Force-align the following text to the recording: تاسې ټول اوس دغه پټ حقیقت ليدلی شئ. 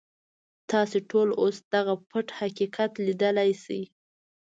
تاسې 0.71 0.97
ټول 1.11 1.27
اوس 1.41 1.57
دغه 1.73 1.93
پټ 2.09 2.27
حقیقت 2.39 2.91
ليدلی 3.05 3.51
شئ. 3.63 3.81